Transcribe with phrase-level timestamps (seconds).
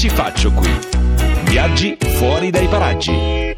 [0.00, 0.70] ci faccio qui?
[1.44, 3.49] Viaggi fuori dai paraggi.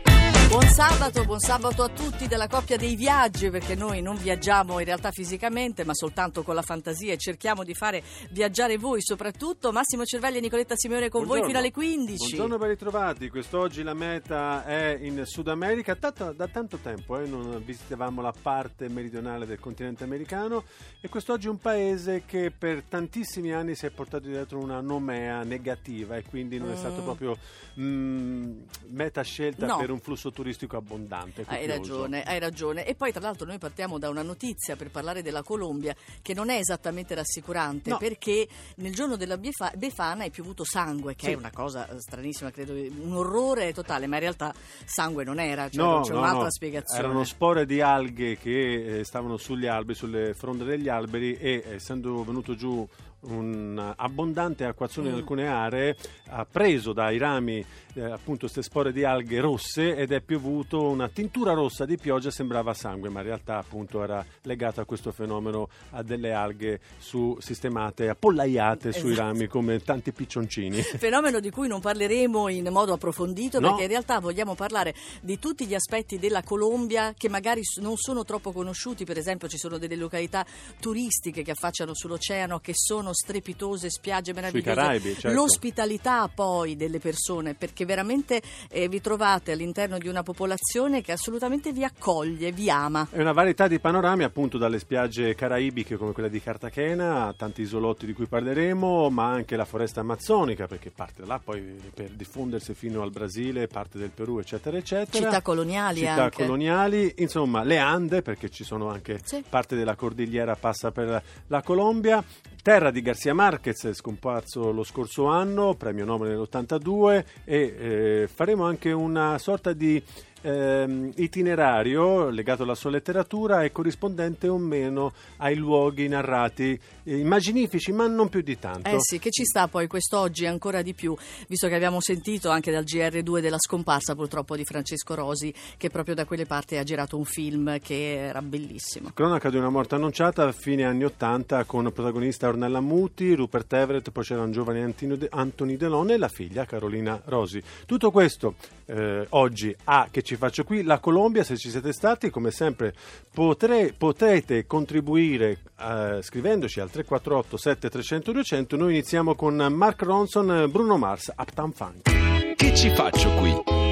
[0.53, 4.85] Buon sabato, buon sabato a tutti della coppia dei viaggi, perché noi non viaggiamo in
[4.85, 9.73] realtà fisicamente, ma soltanto con la fantasia e cerchiamo di fare viaggiare voi soprattutto.
[9.73, 12.17] Massimo Cervelli e Nicoletta Simeone con voi fino alle 15.
[12.19, 13.31] Buongiorno, ben ritrovati.
[13.31, 15.97] Quest'oggi la meta è in Sud America.
[15.97, 20.65] Tanto, da tanto tempo eh, non visitavamo la parte meridionale del continente americano
[21.01, 26.17] e quest'oggi un paese che per tantissimi anni si è portato dietro una nomea negativa
[26.17, 27.05] e quindi non è stato Mm.
[27.05, 27.39] proprio
[27.81, 28.53] mm,
[28.91, 29.79] meta scelta No.
[29.79, 30.41] per un flusso turistico
[30.77, 31.45] abbondante.
[31.47, 31.69] Hai copioso.
[31.79, 32.87] ragione, hai ragione.
[32.87, 36.51] E poi tra l'altro noi partiamo da una notizia per parlare della Colombia che non
[36.51, 37.99] è esattamente rassicurante No.
[37.99, 41.33] perché nel giorno della Befa- Befana è piovuto sangue, che Sì.
[41.33, 44.53] è una cosa eh, stranissima, credo, un orrore totale, ma in realtà
[44.85, 46.51] sangue non era, cioè No, c'è no, un'altra no.
[46.51, 47.03] spiegazione.
[47.05, 52.23] Erano spore di alghe che eh, stavano sugli alberi, sulle fronde degli alberi e essendo
[52.25, 52.87] venuto giù
[53.23, 55.19] un'abbondante acquazzone in Mm.
[55.19, 55.97] alcune aree
[56.31, 61.09] ha preso dai rami eh, appunto queste spore di alghe rosse ed è piovuto una
[61.09, 65.69] tintura rossa di pioggia sembrava sangue ma in realtà appunto era legato a questo fenomeno
[65.91, 69.29] a delle alghe su, sistemate appollaiate sui Esatto.
[69.29, 73.69] rami come tanti piccioncini Fenomeno di cui non parleremo in modo approfondito No.
[73.69, 78.25] perché in realtà vogliamo parlare di tutti gli aspetti della Colombia che magari non sono
[78.25, 80.45] troppo conosciuti, per esempio ci sono delle località
[80.81, 85.33] turistiche che affacciano sull'oceano che sono strepitose, spiagge meravigliose, Caraibi, certo.
[85.33, 91.73] l'ospitalità poi delle persone perché veramente eh, vi trovate all'interno di una popolazione che assolutamente
[91.73, 93.09] vi accoglie, vi ama.
[93.11, 98.07] È una varietà di panorami appunto dalle spiagge caraibiche come quella di Cartagena tanti isolotti
[98.07, 101.61] di cui parleremo, ma anche la foresta amazzonica perché parte da là poi
[101.95, 105.25] per diffondersi fino al Brasile, parte del Perù eccetera eccetera.
[105.25, 106.43] Città coloniali Città anche.
[106.43, 109.43] coloniali, insomma le Ande perché ci sono anche Sì.
[109.49, 112.23] parte della cordigliera passa per la Colombia.
[112.63, 118.93] Terra di Garcia Marquez, scomparso lo scorso anno, premio Nobel nell'82 e eh, faremo anche
[118.93, 120.01] una sorta di
[120.43, 127.93] ehm, itinerario legato alla sua letteratura e corrispondente o meno ai luoghi narrati, eh, immaginifici
[127.93, 128.89] ma non più di tanto.
[128.89, 131.17] Eh sì, che ci sta poi quest'oggi ancora di più,
[131.49, 136.15] visto che abbiamo sentito anche dal GR2 della scomparsa purtroppo di Francesco Rosi, che proprio
[136.15, 139.11] da quelle parti ha girato un film che era bellissimo.
[139.15, 144.11] Cronaca di una morte annunciata a fine anni 80 con protagonista Ornella Muti, Rupert Everett,
[144.11, 144.95] poi c'era un giovane
[145.31, 147.63] Anthony Delone e la figlia Carolina Rosi.
[147.87, 148.55] Tutto questo
[148.87, 152.95] eh, oggi a Che ci faccio qui, la Colombia, se ci siete stati, come sempre
[153.33, 158.77] potre- potrete contribuire eh, scrivendoci al 348 7300 200.
[158.77, 162.55] Noi iniziamo con Mark Ronson, Bruno Mars, Uptown Funk.
[162.55, 163.92] Che ci faccio qui?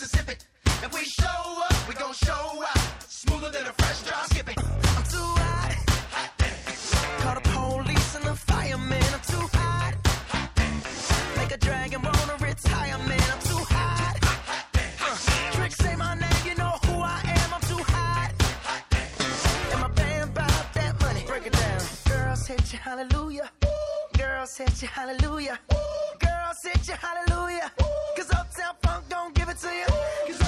[0.00, 0.34] Mississippi.
[0.84, 1.26] If we show
[1.68, 3.02] up, we gon' show out.
[3.02, 4.26] Smoother than a fresh drop.
[4.26, 4.56] Skip it.
[4.96, 5.74] I'm too hot.
[6.14, 6.30] hot
[7.18, 9.02] Call the police and the fireman.
[9.02, 9.94] I'm too hot.
[10.30, 13.26] hot Make a dragon wanna retire, man.
[13.34, 14.18] I'm too hot.
[14.22, 14.66] hot
[15.02, 17.54] Uh, Trick say my name, you know who I am.
[17.54, 18.30] I'm too hot.
[19.72, 20.32] And my band
[20.74, 21.24] that money.
[21.26, 21.80] Break it down.
[22.06, 23.50] Girls hit you, hallelujah.
[24.16, 25.58] Girls hit you, hallelujah.
[26.20, 27.72] Girls hit you, hallelujah.
[28.58, 30.47] Cause Uptown Funk don't give it to you.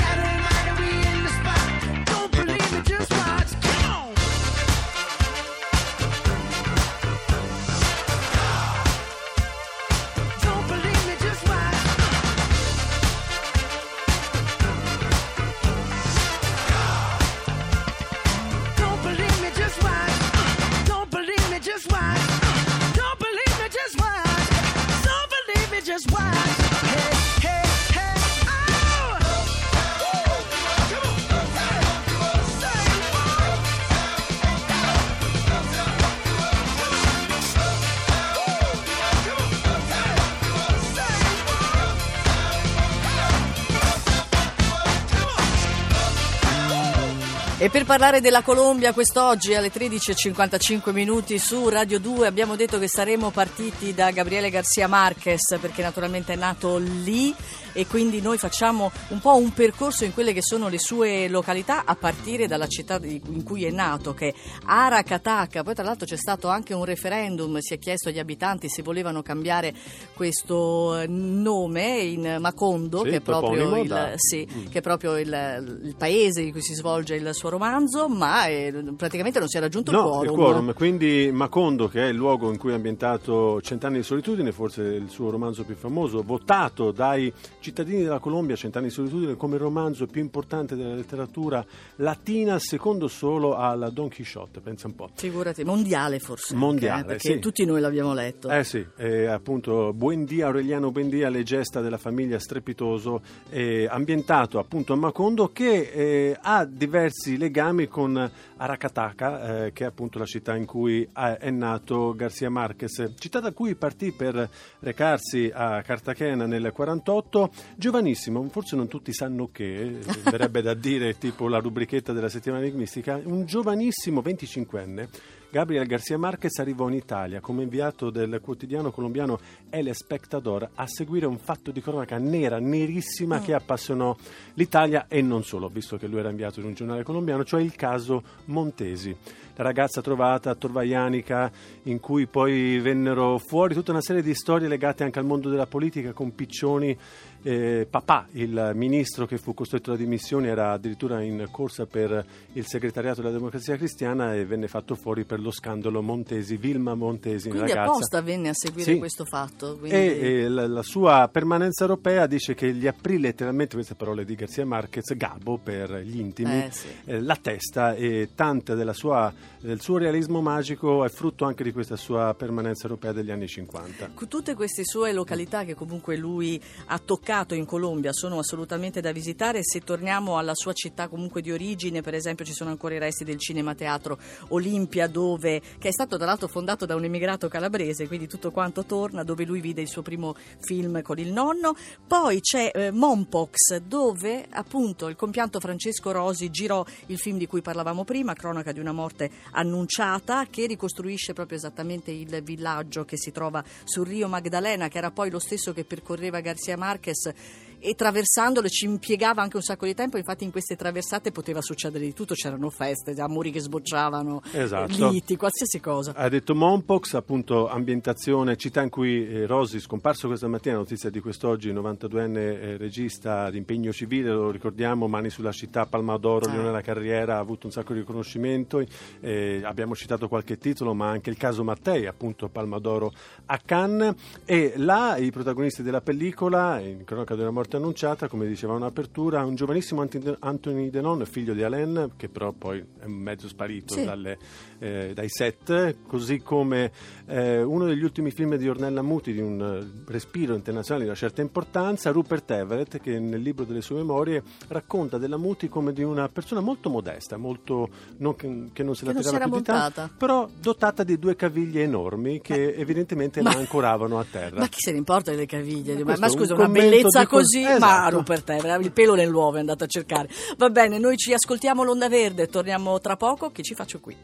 [47.61, 52.87] E per parlare della Colombia quest'oggi alle 13.55 minuti su Radio 2 abbiamo detto che
[52.87, 57.31] saremmo partiti da Gabriele Garcia Marquez perché naturalmente è nato lì
[57.73, 61.83] e quindi noi facciamo un po' un percorso in quelle che sono le sue località
[61.85, 64.33] a partire dalla città in cui è nato che è
[64.65, 65.63] Aracataca.
[65.63, 69.21] Poi tra l'altro c'è stato anche un referendum, si è chiesto agli abitanti se volevano
[69.21, 69.73] cambiare
[70.15, 74.65] questo eh, nome in Macondo Sì, che è proprio il, sì, Mm.
[74.69, 78.73] che è proprio il, il paese in cui si svolge il suo romanzo, ma eh,
[78.97, 80.23] praticamente non si è raggiunto il No, quorum.
[80.23, 80.73] il quorum.
[80.73, 85.09] Quindi Macondo, che è il luogo in cui ha ambientato Cent'anni di solitudine, forse il
[85.09, 87.31] suo romanzo più famoso, votato dai
[87.61, 91.63] cittadini della Colombia, Cent'anni di solitudine, come il romanzo più importante della letteratura
[91.97, 95.09] latina, secondo solo al Don Quixote, pensa un po'.
[95.13, 96.55] Figurati, mondiale forse.
[96.55, 97.39] Mondiale, anche, eh, perché sì.
[97.39, 98.49] tutti noi l'abbiamo letto.
[98.49, 104.93] Eh sì, eh, appunto Buendia, Aureliano Buendia, le gesta della famiglia Strepitoso, eh, ambientato appunto
[104.93, 110.55] a Macondo che eh, ha diversi legami con Aracataca, eh, che è appunto la città
[110.55, 114.49] in cui ha- è nato Garcia Marquez, città da cui partì per
[114.79, 121.47] recarsi a Cartagena nel 48, giovanissimo, forse non tutti sanno che, verrebbe da dire tipo
[121.47, 125.07] la rubrichetta della settimana enigmistica, un giovanissimo 25enne
[125.51, 129.37] Gabriel Garcia Marquez arrivò in Italia come inviato del quotidiano colombiano
[129.69, 134.15] El Espectador a seguire un fatto di cronaca nera, nerissima, che appassionò
[134.53, 137.75] l'Italia e non solo, visto che lui era inviato in un giornale colombiano, cioè il
[137.75, 139.13] caso Montesi.
[139.55, 141.51] La ragazza trovata a Torvaianica,
[141.83, 145.67] in cui poi vennero fuori tutta una serie di storie legate anche al mondo della
[145.67, 146.97] politica con Piccioni.
[147.43, 152.65] Eh, papà, il ministro che fu costretto alle dimissioni, era addirittura in corsa per il
[152.67, 157.69] segretariato della democrazia cristiana e venne fatto fuori per lo scandalo Montesi, Vilma Montesi, Quindi
[157.69, 157.89] ragazza.
[157.93, 158.99] apposta venne a seguire Sì.
[158.99, 159.77] questo fatto.
[159.79, 164.23] quindi- E, e la, la sua permanenza europea dice che gli aprì letteralmente, queste parole
[164.23, 166.87] di Garcia Marquez, Gabo per gli intimi, Eh, sì.
[167.05, 171.71] eh, la testa e tanta della sua, del suo realismo magico è frutto anche di
[171.71, 174.11] questa sua permanenza europea degli anni 50.
[174.13, 179.13] Con Tutte queste sue località che comunque lui ha toccato in Colombia sono assolutamente da
[179.13, 179.63] visitare.
[179.63, 183.23] Se torniamo alla sua città comunque di origine, per esempio ci sono ancora i resti
[183.23, 184.19] del Cinema Teatro
[184.49, 188.83] Olimpia, dove, che è stato tra l'altro fondato da un emigrato calabrese, quindi tutto quanto
[188.83, 191.73] torna, dove lui vide il suo primo film con il nonno.
[192.05, 197.61] Poi c'è eh, Mompox, dove appunto il compianto Francesco Rosi girò il film di cui
[197.61, 203.31] parlavamo prima, Cronaca di una morte annunciata, che ricostruisce proprio esattamente il villaggio che si
[203.31, 207.35] trova sul Rio Magdalena, che era poi lo stesso che percorreva Garcia Marquez Praça.
[207.81, 212.05] E traversandolo ci impiegava anche un sacco di tempo, infatti in queste traversate poteva succedere
[212.05, 215.09] di tutto, c'erano feste, amori che sbocciavano, Esatto.
[215.09, 216.13] liti, qualsiasi cosa.
[216.15, 221.19] Ha detto Mompox, appunto ambientazione, città in cui eh, Rosi, scomparso questa mattina, notizia di
[221.19, 226.51] quest'oggi, 92enne eh, regista di impegno civile, lo ricordiamo, Mani sulla città, Palma d'Oro, Ah.
[226.53, 228.83] Leone alla carriera, ha avuto un sacco di riconoscimento,
[229.19, 233.11] eh, abbiamo citato qualche titolo, ma anche il caso Mattei, appunto Palma d'Oro
[233.45, 234.13] a Cannes,
[234.45, 239.55] e là i protagonisti della pellicola, in cronaca della morte annunciata, come diceva un'apertura, un
[239.55, 240.05] giovanissimo
[240.39, 244.03] Anthony Denon, figlio di Alain, che però poi è mezzo sparito Sì.
[244.03, 244.37] dalle,
[244.79, 246.91] eh, dai set, così come
[247.27, 251.17] eh, uno degli ultimi film di Ornella Muti di un eh, respiro internazionale di una
[251.19, 256.03] certa importanza, Rupert Everett, che nel libro delle sue memorie racconta della Muti come di
[256.03, 259.61] una persona molto modesta, molto non che, che non se la Che tirava più di
[259.63, 264.59] tanto, però dotata di due caviglie enormi che evidentemente ma- la ancoravano a terra.
[264.59, 265.95] Ma chi se ne importa delle caviglie?
[266.03, 268.17] Ma, ma è un scusa, una bellezza così Ma Esatto.
[268.17, 270.29] Rupert Everett, il pelo nell'uovo è andato a cercare.
[270.57, 274.15] Va bene, noi ci ascoltiamo l'Onda Verde, torniamo tra poco, che ci faccio qui?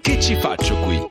[0.00, 1.08] Che ci faccio qui?